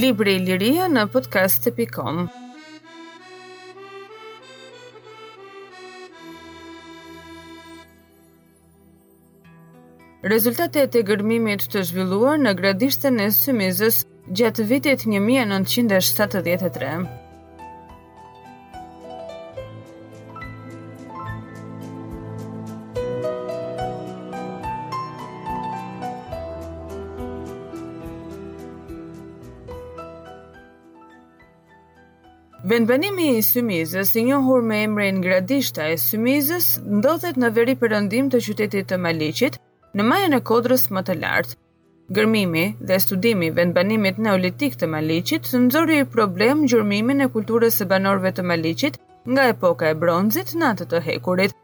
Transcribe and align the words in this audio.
Libri 0.00 0.32
i 0.36 0.44
Liria 0.46 0.86
në 0.92 1.02
podcast.com 1.16 2.22
Rezultatet 10.24 10.88
e 10.88 11.02
gërmimit 11.04 11.68
të 11.68 11.84
zhvilluar 11.90 12.40
në 12.46 12.56
gradishtën 12.62 13.20
e 13.20 13.28
Symizës 13.42 14.00
gjatë 14.40 14.70
vitit 14.72 15.04
1973. 15.12 17.00
Vendbanimi 32.78 33.24
i 33.34 33.38
Sumizës, 33.46 34.10
i 34.14 34.22
njohur 34.24 34.60
me 34.66 34.76
emrin 34.88 35.16
Gradishta 35.22 35.86
e 35.92 35.96
Sumizës, 36.00 36.66
ndodhet 36.98 37.38
në 37.42 37.48
veri 37.56 37.74
përëndim 37.80 38.28
të 38.30 38.38
qytetit 38.46 38.86
të 38.92 38.98
Malicit, 39.06 39.56
në 39.98 40.04
majën 40.06 40.36
e 40.36 40.38
kodrës 40.50 40.84
më 40.94 41.00
të 41.08 41.16
lartë. 41.24 41.56
Gërmimi 42.18 42.62
dhe 42.90 42.98
studimi 43.02 43.48
vendbanimit 43.56 44.20
neolitik 44.28 44.76
të 44.78 44.86
Malicit 44.94 45.48
nxori 45.64 45.98
problem 46.16 46.62
gjurmimin 46.70 47.24
e 47.24 47.28
kulturës 47.36 47.80
së 47.82 47.88
banorëve 47.94 48.32
të 48.38 48.44
Malicit 48.52 48.98
nga 49.34 49.48
epoka 49.56 49.90
e 49.90 49.96
bronzit 50.04 50.52
në 50.54 50.68
atë 50.74 50.86
të 50.94 51.00
hekurit. 51.08 51.56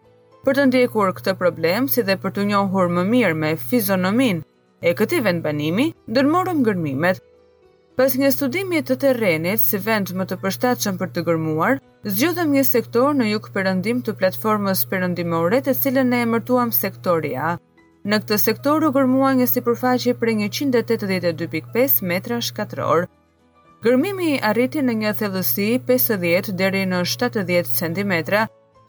Për 0.43 0.59
të 0.61 0.65
ndjekur 0.73 1.15
këtë 1.21 1.37
problem, 1.45 1.87
si 1.95 2.03
dhe 2.11 2.19
për 2.25 2.35
të 2.35 2.49
njohur 2.51 2.91
më 2.99 3.07
mirë 3.15 3.39
me 3.45 3.53
fizionomin 3.69 4.43
e 4.83 4.97
këtij 4.99 5.23
vendbanimi, 5.31 5.87
ndërmorëm 6.11 6.67
gërmimet. 6.67 7.23
Pas 7.95 8.15
një 8.19 8.29
studimi 8.35 8.81
të 8.83 8.95
terrenit 9.03 9.61
si 9.63 9.79
vend 9.83 10.09
më 10.19 10.25
të 10.31 10.37
përshtatshëm 10.45 10.97
për 11.03 11.11
të 11.17 11.23
gërmuar, 11.29 11.77
zgjodhëm 12.17 12.55
një 12.57 12.65
sektor 12.71 13.13
në 13.15 13.29
jug 13.29 13.45
perëndim 13.55 14.01
të 14.09 14.15
platformës 14.23 14.83
perëndimore, 14.95 15.61
të 15.69 15.75
cilën 15.83 16.11
ne 16.15 16.19
emërtuam 16.27 16.73
sektori 16.79 17.31
A. 17.39 17.53
Në 18.03 18.19
këtë 18.25 18.41
sektor 18.47 18.83
u 18.83 18.91
gërmua 18.97 19.31
një 19.41 19.47
sipërfaqe 19.53 20.17
prej 20.25 20.35
182.5 20.49 22.03
metra 22.13 22.41
katror. 22.59 23.07
Gërmimi 23.87 24.33
arriti 24.51 24.83
në 24.89 24.99
një 25.05 25.15
thellësi 25.23 25.71
50 25.93 26.53
deri 26.63 26.83
në 26.91 27.05
70 27.07 27.75
cm, 27.79 28.17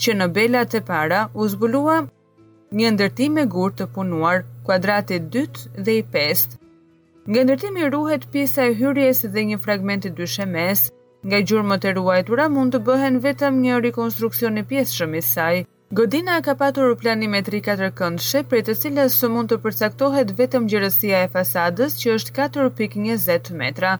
që 0.01 0.11
në 0.17 0.31
belat 0.39 0.73
e 0.73 0.81
para 0.89 1.21
u 1.33 1.45
zbulua 1.53 2.01
një 2.81 2.95
ndërtim 2.97 3.37
me 3.37 3.45
gur 3.57 3.69
të 3.71 3.87
punuar, 3.99 4.43
kuadrati 4.65 5.19
2 5.19 5.49
dhe 5.77 5.99
i 6.01 6.05
5. 6.19 6.61
Nga 7.29 7.39
ndërtimi 7.45 7.83
ruhet 7.89 8.23
pjesa 8.31 8.61
e 8.69 8.71
hyrjes 8.77 9.19
dhe 9.33 9.41
një 9.49 9.57
fragment 9.61 10.03
i 10.05 10.09
dyshemes, 10.17 10.79
nga 11.25 11.37
gjurmët 11.41 11.83
e 11.89 11.91
ruajtura 11.97 12.45
mund 12.53 12.71
të 12.75 12.79
bëhen 12.85 13.15
vetëm 13.23 13.53
një 13.63 13.73
rekonstruksion 13.85 14.61
e 14.61 14.67
pjesë 14.69 14.93
i 15.17 15.21
saj. 15.25 15.57
Godina 15.91 16.35
ka 16.45 16.53
patur 16.59 16.93
planimet 17.01 17.47
ri 17.49 17.61
4 17.69 17.89
këndshë, 17.97 18.43
prej 18.51 18.61
të 18.67 18.73
cilës 18.83 19.13
së 19.17 19.27
mund 19.37 19.49
të 19.49 19.55
përcaktohet 19.65 20.29
vetëm 20.37 20.63
gjërësia 20.69 21.17
e 21.25 21.29
fasadës, 21.37 21.91
që 22.03 22.07
është 22.19 22.31
4.20 22.41 23.57
metra. 23.63 23.95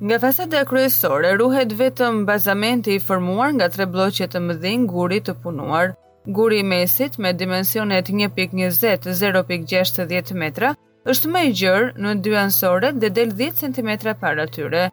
Nga 0.00 0.16
fasadë 0.24 0.56
e 0.60 0.64
kryesore, 0.72 1.30
ruhet 1.42 1.72
vetëm 1.82 2.24
bazamenti 2.32 2.94
i 2.96 3.00
formuar 3.08 3.50
nga 3.58 3.68
tre 3.76 3.86
bloqet 3.92 4.30
të 4.32 4.38
mëdhin 4.48 4.86
guri 4.94 5.20
të 5.20 5.34
punuar. 5.44 5.92
Guri 6.26 6.62
mesit 6.74 7.18
me 7.20 7.32
dimensionet 7.44 8.08
1.20-0.60 8.08 10.34
metra, 10.44 10.72
është 11.10 11.28
më 11.32 11.40
i 11.48 11.52
gjërë 11.56 12.02
në 12.04 12.10
dy 12.24 12.32
ansore 12.36 12.88
dhe 13.00 13.08
del 13.18 13.30
10 13.36 13.70
cm 13.76 13.92
para 14.22 14.44
tyre. 14.56 14.86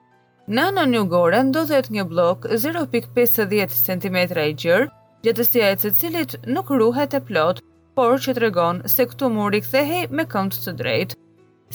Në 0.48 0.66
anën 0.72 0.94
jugore 0.96 1.42
ndodhet 1.50 1.90
një 1.96 2.06
blok 2.12 2.46
0.50 2.48 3.74
cm 3.76 4.18
i 4.48 4.54
gjërë, 4.64 4.88
gjatësia 5.26 5.72
e 5.74 5.80
cilit 6.00 6.36
nuk 6.48 6.70
ruhet 6.72 7.16
e 7.18 7.22
plot, 7.30 7.60
por 7.98 8.20
që 8.24 8.36
tregon 8.38 8.82
se 8.92 9.08
këtu 9.12 9.32
muri 9.34 9.62
kthehej 9.66 10.08
me 10.16 10.24
kënd 10.36 10.56
të 10.66 10.76
drejtë. 10.82 11.18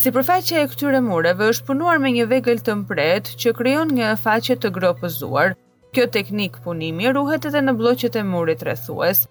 Si 0.01 0.13
përfaqe 0.15 0.61
e 0.63 0.69
këtyre 0.73 1.01
mureve 1.05 1.49
është 1.53 1.67
punuar 1.73 1.99
me 2.01 2.13
një 2.15 2.29
vegël 2.31 2.63
të 2.65 2.77
mpret 2.85 3.33
që 3.43 3.53
kryon 3.59 3.93
një 3.97 4.15
faqe 4.25 4.57
të 4.63 4.71
gropëzuar. 4.79 5.53
Kjo 5.93 6.05
teknik 6.17 6.61
punimi 6.65 7.11
ruhet 7.17 7.49
edhe 7.51 7.61
në 7.67 7.75
bloqet 7.81 8.17
e 8.17 8.23
murit 8.31 8.61
rrethues. 8.65 9.25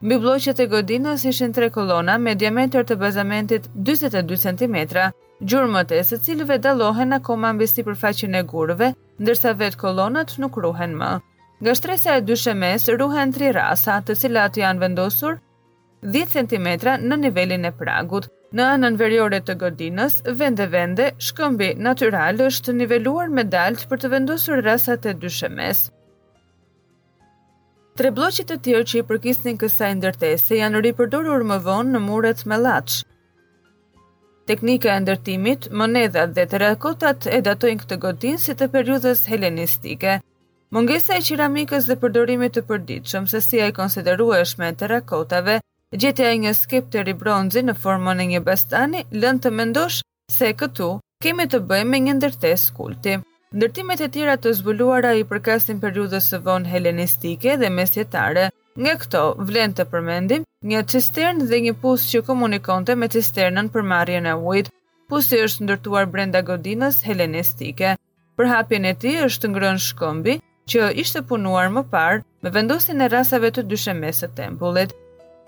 Mbi 0.00 0.16
bloqet 0.22 0.56
e 0.56 0.64
godinës 0.72 1.24
ishin 1.28 1.50
tre 1.56 1.66
kolona 1.72 2.14
me 2.26 2.32
diametër 2.42 2.86
të 2.88 2.94
bazamentit 3.00 3.66
42 3.88 4.36
cm, 4.44 4.78
gjurmët 5.52 5.92
e 5.92 5.98
së 6.10 6.18
cilëve 6.28 6.56
dalohen 6.66 7.12
akoma 7.16 7.50
mbi 7.58 7.66
sipërfaqen 7.68 8.38
e 8.40 8.42
gurëve, 8.52 8.88
ndërsa 9.24 9.52
vetë 9.60 9.80
kolonat 9.82 10.32
nuk 10.44 10.56
ruhen 10.64 10.96
më. 11.02 11.10
Nga 11.60 11.74
shtresa 11.80 12.16
e 12.16 12.24
dy 12.30 12.38
shemes 12.44 12.88
ruhen 13.02 13.34
tri 13.36 13.52
rasa, 13.58 13.98
të 14.06 14.16
cilat 14.22 14.56
janë 14.62 14.86
vendosur 14.86 15.36
10 16.16 16.32
cm 16.36 17.04
në 17.10 17.20
nivelin 17.26 17.68
e 17.68 17.74
pragut. 17.82 18.30
Në 18.56 18.70
anën 18.78 18.96
veriore 19.04 19.42
të 19.44 19.58
godinës, 19.66 20.18
vende 20.40 20.64
vende, 20.78 21.10
shkëmbi 21.28 21.74
natural 21.88 22.40
është 22.50 22.78
niveluar 22.82 23.28
me 23.36 23.44
dalt 23.56 23.84
për 23.92 23.98
të 24.06 24.14
vendosur 24.16 24.64
rasat 24.70 25.12
e 25.12 25.18
dy 25.22 25.38
shemes. 25.40 25.90
Tre 28.00 28.08
bloqit 28.16 28.46
të 28.48 28.54
tjerë 28.64 28.84
që 28.90 28.98
i 28.98 29.04
përkisnin 29.08 29.58
kësaj 29.60 29.88
ndërtese 29.98 30.56
janë 30.56 30.80
ripërdorur 30.86 31.42
më 31.50 31.58
vonë 31.66 31.90
në 31.92 32.00
muret 32.04 32.38
me 32.48 32.56
laç. 32.66 32.94
Teknika 34.48 34.94
e 34.94 35.02
ndërtimit, 35.04 35.66
monedhat 35.80 36.32
dhe 36.38 36.46
terakotat 36.48 37.28
e 37.36 37.42
datojnë 37.48 37.82
këtë 37.82 37.98
godin 38.06 38.40
si 38.40 38.56
të 38.56 38.70
periudhës 38.76 39.20
helenistike. 39.28 40.14
Mungesa 40.72 41.18
e 41.18 41.24
qiramikës 41.28 41.90
dhe 41.92 41.98
përdorimit 42.06 42.56
të 42.56 42.64
përditshëm 42.70 43.28
se 43.34 43.42
si 43.48 43.60
ai 43.66 43.74
konsiderueshme 43.82 44.72
e 44.72 44.78
terakotave, 44.84 45.58
gjetja 45.94 46.32
e 46.32 46.38
një 46.46 46.54
skepteri 46.62 47.18
bronzi 47.22 47.66
në 47.68 47.76
formën 47.84 48.24
e 48.24 48.30
një 48.32 48.44
bastani 48.48 49.04
lënë 49.12 49.44
të 49.44 49.54
mendosh 49.60 50.00
se 50.38 50.54
këtu 50.62 50.94
kemi 51.26 51.50
të 51.52 51.62
bëjmë 51.68 51.92
me 51.96 52.02
një 52.08 52.16
ndërtesë 52.22 52.78
kulti. 52.80 53.20
Ndërtimet 53.50 53.98
e 53.98 54.06
tjera 54.14 54.34
të 54.38 54.50
zbuluara 54.60 55.08
i 55.18 55.24
përkasin 55.26 55.80
periudës 55.82 56.28
së 56.30 56.38
vonë 56.46 56.70
helenistike 56.70 57.56
dhe 57.58 57.70
mesjetare. 57.76 58.44
Nga 58.78 58.92
këto, 59.00 59.22
vlen 59.48 59.72
të 59.74 59.86
përmendim 59.90 60.44
një 60.72 60.82
cistern 60.92 61.40
dhe 61.50 61.58
një 61.64 61.72
pus 61.82 62.04
që 62.12 62.20
komunikonte 62.28 62.94
me 62.94 63.08
cisternën 63.10 63.72
për 63.74 63.88
marjen 63.94 64.28
e 64.30 64.36
ujt, 64.52 64.70
pusi 65.10 65.40
është 65.48 65.66
ndërtuar 65.66 66.06
brenda 66.14 66.44
godinës 66.52 67.00
helenistike. 67.08 67.96
Për 68.38 68.50
hapjen 68.52 68.86
e 68.92 68.94
ti 69.02 69.16
është 69.26 69.50
ngrën 69.52 69.82
shkombi, 69.88 70.36
që 70.70 70.92
ishte 71.02 71.24
punuar 71.32 71.74
më 71.74 71.82
parë 71.96 72.22
me 72.46 72.54
vendosin 72.54 73.02
e 73.02 73.10
rasave 73.16 73.50
të 73.50 73.66
dyshemese 73.72 74.30
tempullit. 74.38 74.94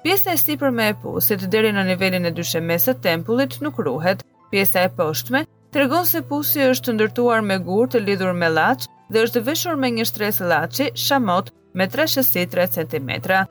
Pjesa 0.03 0.35
e 0.35 0.39
si 0.43 0.59
për 0.59 0.75
me 0.81 0.91
e 0.91 0.99
pusit 1.07 1.47
deri 1.55 1.71
në 1.79 1.87
nivelin 1.93 2.27
e 2.27 2.35
dyshemese 2.43 2.99
tempullit 3.07 3.61
nuk 3.62 3.79
ruhet, 3.87 4.27
pjesa 4.51 4.89
e 4.91 4.95
poshtme 4.99 5.47
tregon 5.72 6.05
se 6.06 6.21
pusi 6.28 6.62
është 6.69 6.88
të 6.88 6.93
ndërtuar 6.99 7.41
me 7.49 7.56
gurë 7.66 7.94
të 7.94 8.00
lidhur 8.06 8.34
me 8.37 8.50
laç 8.53 8.84
dhe 9.12 9.22
është 9.25 9.43
veshur 9.49 9.78
me 9.81 9.88
një 9.99 10.05
shtres 10.09 10.41
laçi, 10.53 10.91
shamot, 11.00 11.49
me 11.75 11.87
363 11.88 12.69
3 12.72 12.72
cm. 12.77 13.43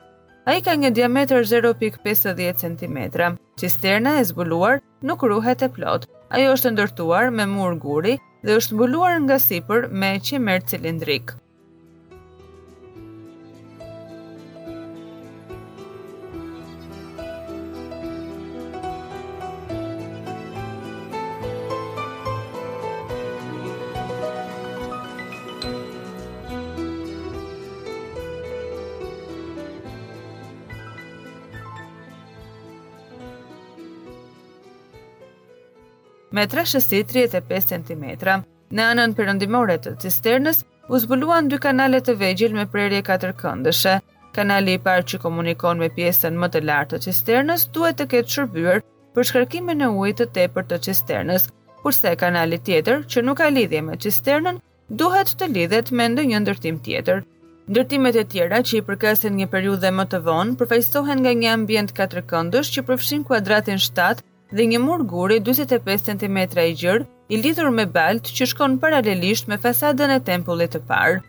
A 0.50 0.54
i 0.58 0.62
ka 0.66 0.74
një 0.78 0.90
diameter 0.94 1.42
0.50 1.46 2.42
cm. 2.62 3.36
Cisterna 3.58 4.14
e 4.20 4.24
zbuluar 4.30 4.78
nuk 5.06 5.22
ruhet 5.32 5.62
e 5.66 5.70
plot. 5.74 6.06
Ajo 6.34 6.54
është 6.56 6.72
ndërtuar 6.76 7.28
me 7.34 7.46
mur 7.56 7.74
guri 7.84 8.16
dhe 8.46 8.58
është 8.58 8.74
mbuluar 8.78 9.18
nga 9.26 9.38
sipër 9.38 9.86
me 9.90 10.16
qimer 10.18 10.62
cilindrik. 10.66 11.34
me 36.32 36.46
35 36.46 37.70
cm. 37.72 38.04
Në 38.72 38.86
anën 38.94 39.12
përëndimore 39.16 39.74
të 39.84 39.92
cisternës, 40.00 40.62
u 40.88 40.98
zbuluan 40.98 41.48
dy 41.52 41.58
kanale 41.60 42.00
të 42.00 42.14
vegjil 42.22 42.54
me 42.56 42.64
prerje 42.72 43.02
katërkëndëshe. 43.08 43.98
Kanali 44.32 44.78
i 44.78 44.80
parë 44.80 45.04
që 45.12 45.18
komunikon 45.20 45.80
me 45.82 45.90
pjesën 45.92 46.38
më 46.40 46.48
të 46.54 46.62
lartë 46.64 46.96
të 46.96 47.02
cisternës 47.10 47.66
duhet 47.76 47.98
të 48.00 48.06
ketë 48.14 48.34
shërbyer 48.36 48.80
për 49.12 49.28
shkarkimin 49.28 49.84
e 49.84 49.88
ujit 49.92 50.22
të 50.22 50.26
tepër 50.38 50.68
të 50.70 50.78
cisternës, 50.86 51.50
kurse 51.82 52.14
kanali 52.16 52.58
tjetër 52.64 53.04
që 53.12 53.22
nuk 53.26 53.42
ka 53.42 53.50
lidhje 53.52 53.82
me 53.84 53.98
cisternën 54.00 54.60
duhet 54.88 55.34
të 55.36 55.50
lidhet 55.52 55.92
me 55.92 56.08
ndonjë 56.14 56.40
ndërtim 56.46 56.80
tjetër. 56.86 57.20
Ndërtimet 57.68 58.16
e 58.16 58.24
tjera 58.32 58.62
që 58.66 58.78
i 58.80 58.84
përkasin 58.88 59.36
një 59.38 59.50
periudhe 59.52 59.92
më 59.94 60.08
të 60.14 60.22
vonë 60.26 60.56
përfaqësohen 60.60 61.20
nga 61.26 61.36
një 61.42 61.52
ambient 61.58 61.92
katërkëndësh 62.00 62.72
që 62.78 62.86
përfshin 62.88 63.26
kuadratin 63.28 63.80
7 63.84 64.24
dhe 64.52 64.64
një 64.68 64.78
mur 64.84 65.02
guri 65.08 65.38
25 65.48 66.02
cm 66.08 66.38
i 66.68 66.74
gjërë 66.82 67.06
i 67.32 67.38
lidhur 67.40 67.70
me 67.72 67.86
balt 67.96 68.28
që 68.36 68.48
shkon 68.52 68.74
paralelisht 68.82 69.48
me 69.48 69.56
fasadën 69.62 70.12
e 70.12 70.22
tempullit 70.26 70.74
të 70.76 70.82
parë. 70.90 71.20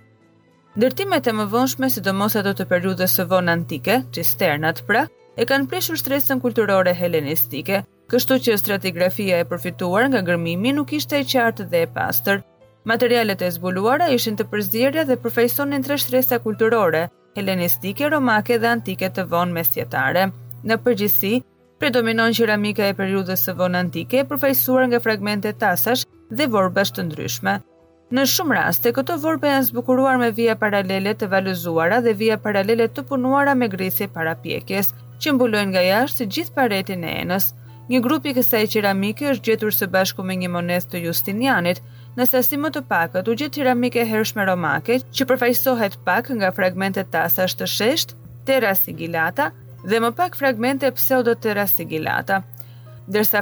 Ndërtimet 0.78 1.28
e 1.30 1.34
më 1.38 1.46
vonshme, 1.54 1.88
sidomos 1.94 2.36
ato 2.40 2.54
të 2.58 2.66
periudhës 2.72 3.16
së 3.18 3.28
vonë 3.32 3.54
antike, 3.54 4.00
cisternat 4.16 4.82
pra, 4.90 5.06
e 5.38 5.46
kanë 5.50 5.70
prishur 5.72 5.98
stresën 6.02 6.42
kulturore 6.42 6.94
helenistike, 6.98 7.84
kështu 8.12 8.40
që 8.48 8.58
stratigrafia 8.60 9.40
e 9.42 9.48
përfituar 9.50 10.10
nga 10.12 10.24
gërmimi 10.28 10.74
nuk 10.76 10.92
ishte 10.98 11.22
e 11.22 11.28
qartë 11.34 11.70
dhe 11.72 11.84
e 11.86 11.92
pastër. 11.98 12.42
Materialet 12.90 13.46
e 13.46 13.52
zbuluara 13.56 14.10
ishin 14.18 14.36
të 14.36 14.50
përzirja 14.52 15.06
dhe 15.08 15.18
përfaqësonin 15.24 15.86
tre 15.86 15.98
shtresa 16.02 16.42
kulturore: 16.44 17.06
helenistike, 17.38 18.10
romake 18.12 18.58
dhe 18.60 18.74
antike 18.74 19.10
të 19.14 19.28
vonë 19.32 19.56
mesjetare. 19.62 20.28
Në 20.66 20.76
përgjithësi, 20.84 21.36
predominon 21.84 22.32
qeramika 22.32 22.86
e 22.88 22.96
periudhës 22.96 23.42
së 23.46 23.54
vonë 23.60 23.76
antike, 23.84 24.22
përfaqësuar 24.30 24.86
nga 24.90 25.00
fragmente 25.04 25.52
tasash 25.64 26.06
dhe 26.32 26.46
vorbash 26.54 26.94
të 26.96 27.04
ndryshme. 27.10 27.58
Në 28.14 28.24
shumë 28.34 28.56
raste, 28.56 28.92
këto 28.96 29.18
vorbe 29.24 29.50
janë 29.52 29.66
zbukuruar 29.72 30.16
me 30.22 30.30
vija 30.38 30.56
paralele 30.64 31.12
të 31.20 31.28
valuzuara 31.34 32.00
dhe 32.06 32.14
vija 32.20 32.38
paralele 32.46 32.88
të 32.88 33.04
punuara 33.10 33.56
me 33.60 33.68
grisje 33.74 34.08
para 34.16 34.36
pjekjes, 34.44 34.94
që 35.20 35.34
mbulojnë 35.36 35.72
nga 35.74 35.84
jashtë 35.88 36.22
të 36.24 36.30
gjithë 36.38 36.56
paretin 36.60 37.04
e 37.10 37.16
enës. 37.26 37.50
Një 37.92 38.00
grupi 38.06 38.32
kësaj 38.38 38.64
qeramike 38.78 39.28
është 39.34 39.50
gjetur 39.52 39.76
së 39.76 39.90
bashku 39.98 40.24
me 40.24 40.38
një 40.40 40.52
monedh 40.56 40.88
të 40.94 41.02
Justinianit, 41.10 41.82
në 42.16 42.30
sasi 42.32 42.60
më 42.64 42.72
të 42.78 42.84
pakët 42.94 43.28
u 43.28 43.36
gjet 43.40 43.58
qeramike 43.60 44.06
hershme 44.08 44.48
romake 44.48 45.02
që 45.12 45.28
përfaqësohet 45.34 46.00
pak 46.08 46.32
nga 46.38 46.54
fragmente 46.60 47.04
tasash 47.16 47.58
të 47.60 47.68
sheshtë, 47.76 48.16
terra 48.48 48.72
sigillata, 48.76 49.50
dhe 49.84 50.00
më 50.04 50.10
pak 50.20 50.38
fragmente 50.40 50.90
pseudot 50.98 51.42
të 51.44 51.56
rastigilata, 51.58 52.42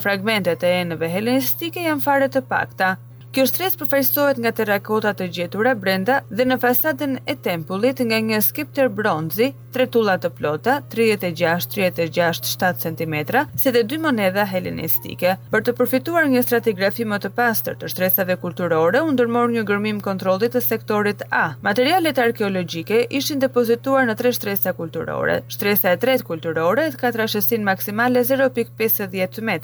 fragmentet 0.05 0.63
e 0.65 0.73
në 0.89 0.97
vehelenistike 1.03 1.85
janë 1.88 2.05
fare 2.07 2.29
të 2.33 2.41
pakta. 2.49 2.95
Kjo 3.31 3.45
shtresë 3.47 3.77
përfaqësohet 3.79 4.39
nga 4.43 4.51
rakotat 4.67 5.21
e 5.23 5.29
gjetura 5.31 5.71
brenda 5.81 6.15
dhe 6.35 6.43
në 6.43 6.55
fasadën 6.59 7.13
e 7.31 7.35
tempullit 7.39 8.01
nga 8.07 8.17
një 8.29 8.39
skipter 8.43 8.89
bronzi, 8.91 9.45
tre 9.71 9.85
tulla 9.87 10.17
të 10.19 10.31
plota, 10.35 10.73
36-36-7 10.91 12.81
cm, 12.81 13.15
si 13.61 13.71
dhe 13.71 13.85
dy 13.87 13.99
moneda 14.03 14.43
helenistike. 14.53 15.37
Për 15.53 15.63
të 15.63 15.75
përfituar 15.79 16.27
një 16.33 16.41
stratigrafi 16.43 17.07
më 17.07 17.21
të 17.23 17.31
pastër 17.37 17.77
të 17.79 17.91
shtresave 17.93 18.35
kulturore, 18.43 18.99
u 18.99 19.15
një 19.53 19.63
gërmim 19.71 20.03
kontrolli 20.03 20.49
të 20.51 20.59
sektorit 20.65 21.23
A. 21.31 21.43
Materialet 21.69 22.19
arkeologjike 22.25 23.05
ishin 23.21 23.39
depozituar 23.45 24.07
në 24.11 24.17
tre 24.19 24.33
shtresa 24.35 24.73
kulturore. 24.75 25.39
Shtresa 25.47 25.95
e 25.95 26.01
tretë 26.03 26.27
kulturore 26.33 26.89
ka 26.99 27.13
trashësinë 27.15 27.63
maksimale 27.71 28.25
0.50 28.33 29.41
m, 29.47 29.55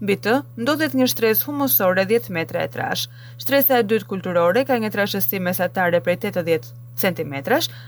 mbi 0.00 0.16
të 0.24 0.40
ndodhet 0.64 0.96
një 1.02 1.12
shtresë 1.12 1.48
humusore 1.50 2.08
10 2.16 2.32
m 2.32 2.40
e 2.40 2.48
trashë. 2.76 3.09
Shtresa 3.40 3.78
e 3.80 3.86
dytë 3.88 4.08
kulturore 4.10 4.62
ka 4.68 4.76
një 4.82 4.90
trashësi 4.94 5.40
mesatare 5.42 6.00
prej 6.04 6.18
80 6.28 6.74
cm 7.00 7.34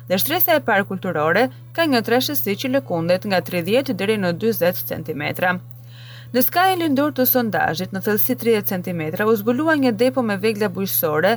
dhe 0.09 0.17
shtresa 0.23 0.55
e 0.57 0.63
parë 0.69 0.87
kulturore 0.89 1.47
ka 1.77 1.85
një 1.91 2.01
trashësi 2.07 2.55
që 2.63 2.71
lëkundet 2.77 3.27
nga 3.29 3.43
30 3.49 3.93
deri 4.03 4.17
në 4.23 4.31
40 4.41 4.87
cm. 4.93 5.27
Në 6.33 6.43
skajin 6.47 6.81
lindur 6.81 7.13
të 7.13 7.27
sondajit 7.29 7.93
në 7.93 8.01
thëllësi 8.07 8.39
30 8.45 8.71
cm 8.89 9.03
u 9.29 9.35
zbulua 9.43 9.75
një 9.83 9.93
depo 10.01 10.25
me 10.25 10.39
vegla 10.47 10.71
bujësore 10.73 11.35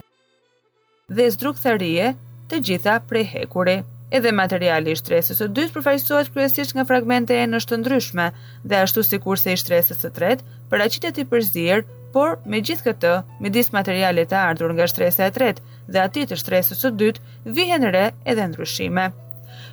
dhe 1.17 1.27
zdrukëtharie 1.35 2.13
të 2.49 2.61
gjitha 2.69 2.99
prej 3.11 3.25
hekuri. 3.33 3.75
Edhe 4.15 4.31
materiali 4.37 4.93
i 4.93 4.95
shtresës 4.99 5.39
së 5.41 5.49
dytë 5.57 5.73
përfaqësohet 5.79 6.29
kryesisht 6.35 6.75
nga 6.77 6.83
fragmente 6.87 7.35
e 7.35 7.47
në 7.49 7.59
shtë 7.63 7.79
ndryshme 7.81 8.29
dhe 8.63 8.79
ashtu 8.85 9.03
sikur 9.03 9.41
se 9.41 9.51
i 9.51 9.59
shtresës 9.59 9.99
së 10.05 10.11
tretë, 10.15 10.45
paraqitet 10.71 11.17
i 11.19 11.25
përzier 11.31 11.81
por 12.15 12.37
me 12.47 12.61
gjithë 12.63 12.85
këtë, 12.87 13.09
me 13.43 13.49
disë 13.51 13.73
materialit 13.75 14.31
e 14.31 14.37
ardhur 14.39 14.71
nga 14.77 14.85
shtresa 14.87 15.25
e 15.27 15.33
tretë 15.35 15.79
dhe 15.91 15.99
ati 16.01 16.21
të 16.29 16.37
shtresës 16.39 16.79
së 16.85 16.93
dytë, 16.99 17.35
vihen 17.57 17.83
re 17.91 18.05
edhe 18.31 18.45
ndryshime. 18.53 19.09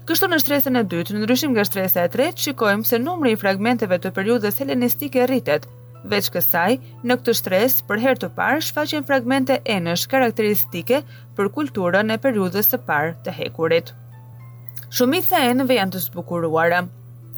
Kështu 0.09 0.29
në 0.33 0.41
shtresën 0.43 0.79
e 0.79 0.83
dytë, 0.91 1.15
në 1.15 1.21
ndryshim 1.23 1.55
nga 1.55 1.63
shtresa 1.69 2.03
e 2.07 2.11
tretë, 2.11 2.43
shikojmë 2.47 2.89
se 2.89 2.99
numri 2.99 3.35
i 3.35 3.39
fragmenteve 3.39 4.01
të 4.03 4.11
periudhës 4.17 4.59
helenistike 4.59 5.29
rritet. 5.31 5.69
Veç 6.11 6.33
kësaj, 6.35 6.81
në 7.07 7.19
këtë 7.21 7.37
shtresë 7.39 7.87
për 7.87 8.03
herë 8.09 8.21
të 8.25 8.31
parë 8.41 8.65
shfaqen 8.73 9.07
fragmente 9.07 9.61
enësh 9.77 10.09
karakteristike 10.11 11.05
për 11.39 11.53
kulturën 11.61 12.11
e 12.11 12.19
periudhës 12.27 12.73
së 12.75 12.83
parë 12.91 13.15
të 13.23 13.37
hekurit. 13.39 13.95
Shumica 14.91 15.39
e 15.45 15.53
enëve 15.55 15.79
janë 15.79 15.95
të 15.95 16.03
zbukuruara. 16.09 16.83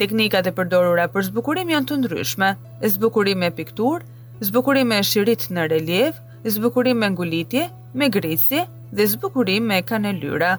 Teknikat 0.01 0.49
e 0.49 0.53
përdorura 0.57 1.05
për 1.13 1.29
zbukurim 1.29 1.69
janë 1.77 1.91
të 1.93 1.99
ndryshme. 2.01 2.55
Zbukurimi 2.97 3.45
me 3.45 3.53
pikturë, 3.61 4.14
zbukurim 4.43 4.89
me 4.91 4.97
shirit 5.07 5.45
në 5.53 5.65
relief, 5.71 6.15
zbukurim 6.51 6.99
me 6.99 7.09
ngulitje, 7.15 7.67
me 7.95 8.09
gritje 8.09 8.65
dhe 8.93 9.07
zbukurim 9.13 9.67
me 9.69 9.83
kanelyra. 9.87 10.57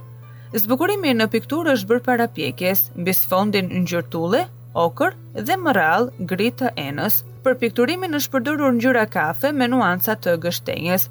Zbukurimi 0.56 1.12
në 1.18 1.26
pikturë 1.34 1.74
është 1.76 1.90
bërë 1.90 2.06
para 2.06 2.28
pjekjes, 2.38 2.86
mbi 2.96 3.12
sfondin 3.14 3.72
ngjyrtulle, 3.82 4.46
okër 4.80 5.16
dhe 5.50 5.58
më 5.66 5.74
rrallë 5.76 6.28
gri 6.32 6.48
të 6.52 6.70
enës. 6.86 7.18
Për 7.44 7.58
pikturimin 7.64 8.16
është 8.18 8.34
përdorur 8.38 8.74
ngjyra 8.78 9.04
kafe 9.18 9.52
me 9.58 9.68
nuanca 9.68 10.16
të 10.16 10.38
gështenjes. 10.46 11.10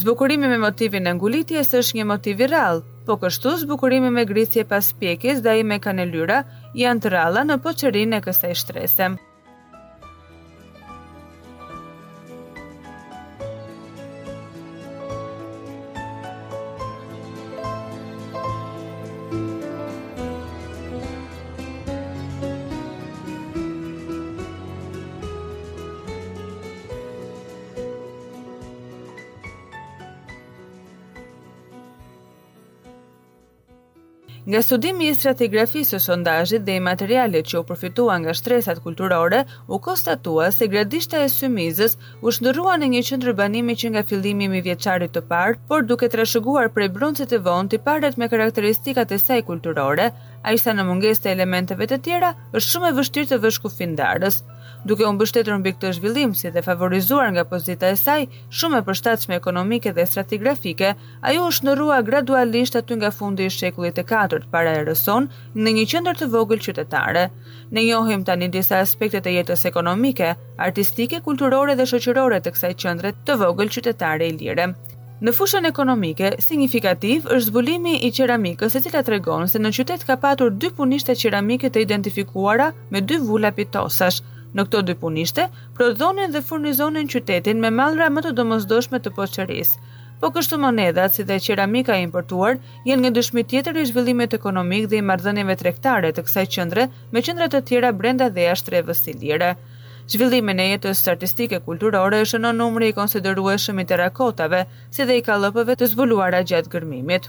Zbukurimi 0.00 0.48
me 0.54 0.58
motivin 0.62 1.06
e 1.06 1.12
ngulitjes 1.18 1.74
është 1.82 2.00
një 2.00 2.06
motiv 2.14 2.40
i 2.44 2.48
rrallë, 2.50 2.82
po 3.06 3.18
kështu 3.22 3.52
zbukurimi 3.64 4.10
me 4.16 4.24
gritje 4.32 4.64
pas 4.72 4.88
pjekjes 5.02 5.44
dhe 5.44 5.58
ai 5.58 5.62
me 5.72 5.78
kanelyra 5.78 6.40
janë 6.80 7.02
të 7.04 7.12
rralla 7.14 7.44
në 7.52 7.60
poqerin 7.68 8.16
e 8.18 8.22
kësaj 8.24 8.54
shtresem. 8.64 9.20
Nga 34.46 34.60
studimi 34.62 35.06
i 35.10 35.14
stratigrafisë 35.18 35.96
së 35.96 35.98
sondazhit 36.04 36.62
dhe 36.66 36.74
i 36.78 36.82
materialeve 36.88 37.48
që 37.50 37.58
u 37.58 37.62
përfitua 37.70 38.18
nga 38.22 38.34
shtresat 38.40 38.78
kulturore, 38.84 39.40
u 39.74 39.78
konstatua 39.86 40.52
se 40.54 40.68
gradishta 40.74 41.24
e 41.24 41.30
Symizës 41.34 41.96
u 42.22 42.34
shndrrua 42.36 42.76
në 42.78 42.92
një 42.92 43.02
qendër 43.08 43.34
banimi 43.40 43.74
që 43.80 43.90
nga 43.96 44.04
fillimi 44.12 44.46
i 44.46 44.62
vjeçarit 44.68 45.10
të 45.18 45.24
parë, 45.32 45.58
por 45.72 45.82
duke 45.90 46.06
trashëguar 46.14 46.70
prej 46.78 46.88
broncit 47.00 47.34
të 47.34 47.42
vonë 47.48 47.72
të 47.74 47.82
parët 47.90 48.20
me 48.22 48.30
karakteristikat 48.36 49.10
e 49.10 49.22
saj 49.24 49.42
kulturore, 49.50 50.12
ajsa 50.46 50.76
në 50.78 50.86
mungesë 50.92 51.24
të 51.26 51.34
elementeve 51.34 51.90
të 51.90 52.00
tjera, 52.06 52.32
është 52.54 52.70
shumë 52.76 52.92
e 52.92 52.96
vështirë 53.00 53.32
të 53.34 53.44
vëshkufindarës 53.48 54.44
duke 54.86 55.02
u 55.02 55.10
mbështetur 55.16 55.56
mbi 55.58 55.72
këtë 55.74 55.88
zhvillim 55.96 56.32
si 56.38 56.50
dhe 56.54 56.62
favorizuar 56.62 57.32
nga 57.34 57.42
pozita 57.50 57.88
e 57.90 57.96
saj 58.00 58.20
shumë 58.58 58.78
e 58.78 58.84
përshtatshme 58.86 59.34
ekonomike 59.40 59.92
dhe 59.96 60.04
stratigrafike, 60.06 60.92
ajo 61.26 61.48
u 61.48 61.54
shndrrua 61.56 61.96
gradualisht 62.06 62.78
aty 62.78 62.94
nga 63.00 63.10
fundi 63.18 63.48
i 63.48 63.54
shekullit 63.56 63.96
të 63.98 64.04
4 64.12 64.42
para 64.52 64.76
erës 64.82 65.02
sonë 65.08 65.60
në 65.64 65.72
një 65.80 65.86
qendër 65.92 66.20
të 66.20 66.28
vogël 66.36 66.62
qytetare. 66.66 67.24
Ne 67.74 67.82
njohim 67.88 68.22
tani 68.28 68.48
disa 68.58 68.78
aspekte 68.86 69.22
të 69.26 69.32
jetës 69.40 69.64
ekonomike, 69.72 70.30
artistike, 70.68 71.18
kulturore 71.26 71.74
dhe 71.76 71.88
shoqërore 71.92 72.38
të 72.46 72.54
kësaj 72.56 72.72
qendre 72.84 73.12
të 73.26 73.40
vogël 73.42 73.74
qytetare 73.78 74.30
ilire. 74.30 74.68
Në 75.18 75.32
fushën 75.32 75.64
ekonomike, 75.66 76.32
signifikativ 76.46 77.26
është 77.32 77.48
zbulimi 77.50 77.96
i 78.06 78.12
qeramikës 78.12 78.78
e 78.78 78.82
cila 78.86 79.02
tregon 79.02 79.48
se 79.50 79.58
në 79.58 79.74
qytet 79.80 80.04
ka 80.06 80.18
patur 80.26 80.52
dy 80.54 80.70
punishte 80.78 81.16
qeramike 81.18 81.72
të 81.72 81.86
identifikuara 81.88 82.70
me 82.92 83.00
dy 83.02 83.18
vula 83.26 83.50
Në 84.56 84.62
këto 84.64 84.80
dy 84.88 84.94
punishte, 85.00 85.42
prodhonin 85.76 86.32
dhe 86.32 86.40
furnizonin 86.50 87.10
qytetin 87.12 87.58
me 87.60 87.68
mallra 87.78 88.06
më 88.12 88.22
të 88.26 88.30
domosdoshme 88.38 89.02
të 89.04 89.12
poshtërisë. 89.18 89.80
Po 90.22 90.30
kështu 90.32 90.56
monedat, 90.62 91.12
si 91.12 91.24
dhe 91.28 91.36
qeramika 91.44 91.92
e 91.98 92.04
importuar 92.06 92.56
janë 92.88 93.02
një 93.04 93.10
dëshmi 93.18 93.42
tjetër 93.50 93.76
i 93.76 93.84
zhvillimit 93.90 94.36
ekonomik 94.38 94.86
dhe 94.88 95.00
i 95.02 95.06
marrëdhënieve 95.08 95.56
tregtare 95.62 96.12
të 96.16 96.24
kësaj 96.26 96.44
qendre 96.56 96.86
me 97.12 97.22
qendra 97.26 97.50
të 97.52 97.60
tjera 97.68 97.90
brenda 97.98 98.30
dhe 98.32 98.46
jashtë 98.46 98.72
rrethës 98.72 99.02
ilire. 99.12 99.50
Zhvillimin 100.08 100.56
në 100.60 100.70
jetës 100.70 101.04
artistike 101.12 101.60
kulturore 101.68 102.22
është 102.24 102.38
shënon 102.38 102.60
numri 102.62 102.88
i 102.92 102.96
konsiderueshëm 102.96 103.84
i 103.84 103.86
terakotave, 103.92 104.62
si 104.94 105.04
dhe 105.04 105.18
i 105.20 105.24
kallëpëve 105.28 105.76
të 105.82 105.90
zbuluara 105.92 106.40
gjatë 106.52 106.72
gërmimit. 106.78 107.28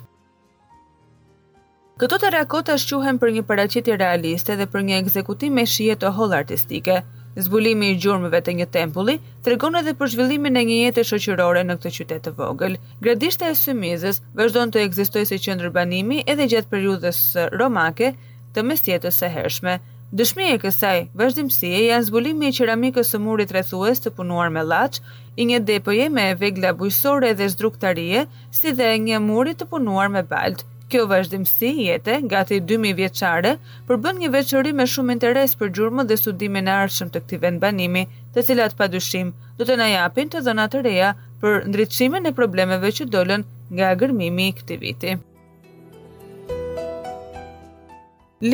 Këto 1.99 2.19
terakota 2.21 2.75
shquhen 2.79 3.17
për 3.19 3.31
një 3.35 3.43
paraqitje 3.51 3.95
realiste 3.99 4.55
dhe 4.59 4.67
për 4.71 4.83
një 4.87 4.99
ekzekutim 5.03 5.55
me 5.59 5.63
shije 5.75 5.99
të 5.99 6.15
holl 6.17 6.35
artistike 6.39 7.01
zbulimi 7.41 7.89
i 7.91 7.97
gjurmëve 8.01 8.39
të 8.43 8.53
një 8.59 8.65
tempulli, 8.73 9.17
tregon 9.45 9.77
edhe 9.79 9.93
për 9.99 10.09
zhvillimin 10.13 10.57
e 10.57 10.63
një 10.69 10.77
jete 10.83 11.03
shoqërore 11.11 11.63
në 11.67 11.75
këtë 11.79 11.91
qytet 11.97 12.23
të 12.27 12.33
vogël. 12.39 12.77
Gradishta 13.05 13.51
e 13.53 13.57
Symizës 13.59 14.21
vazhdon 14.37 14.73
të 14.73 14.83
ekzistojë 14.87 15.27
si 15.29 15.39
qendër 15.45 15.71
banimi 15.75 16.21
edhe 16.33 16.47
gjatë 16.53 16.71
periudhës 16.73 17.21
romake 17.61 18.11
të 18.55 18.65
mesjetës 18.67 19.21
së 19.21 19.29
hershme. 19.37 19.77
Dëshmi 20.17 20.45
e 20.53 20.57
kësaj 20.61 20.97
vazhdimësie 21.19 21.81
janë 21.89 22.05
zbulimi 22.07 22.47
i 22.49 22.55
qeramikës 22.55 23.11
së 23.11 23.19
murit 23.25 23.51
rrethues 23.51 23.99
të 24.01 24.13
punuar 24.17 24.51
me 24.55 24.63
llaç, 24.63 25.01
i 25.35 25.43
një 25.49 25.59
depoje 25.67 26.07
me 26.15 26.29
vegla 26.43 26.71
bujësore 26.79 27.33
dhe 27.37 27.49
zdruktarie, 27.53 28.23
si 28.57 28.71
dhe 28.77 28.87
një 29.09 29.19
muri 29.27 29.53
të 29.59 29.67
punuar 29.69 30.07
me 30.13 30.23
baltë, 30.31 30.63
Kjo 30.87 31.03
vazhdimësi 31.11 31.69
jetë 31.85 32.13
gati 32.31 32.57
2000 32.67 32.93
vjeçare 32.97 33.51
përbën 33.89 34.21
një 34.23 34.29
veçori 34.35 34.71
me 34.81 34.85
shumë 34.91 35.15
interes 35.17 35.55
për 35.61 35.71
gjurmën 35.79 36.07
dhe 36.11 36.17
studimin 36.21 36.69
e 36.71 36.75
ardhshëm 36.83 37.11
të 37.11 37.21
këtij 37.25 37.41
vendbanimi, 37.41 38.05
të 38.37 38.45
cilat 38.49 38.77
padyshim 38.79 39.33
do 39.59 39.67
të 39.67 39.75
na 39.83 39.89
japin 39.91 40.31
të 40.31 40.45
dhëna 40.47 40.69
të 40.75 40.85
reja 40.87 41.09
për 41.43 41.59
ndritshimin 41.73 42.31
e 42.31 42.35
problemeve 42.39 42.93
që 42.99 43.09
dolën 43.17 43.43
nga 43.79 43.91
gërmimi 44.03 44.47
i 44.47 44.55
këtij 44.61 44.79
viti. 44.85 45.17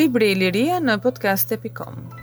Libri 0.01 0.33
i 0.33 0.39
Liria 0.41 0.81
në 0.89 0.99
podcast.com 1.05 2.21